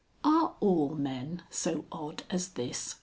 "Are 0.23 0.55
all 0.61 0.95
men 0.95 1.43
so 1.51 1.85
odd 1.91 2.23
as 2.31 2.47
this?" 2.53 2.95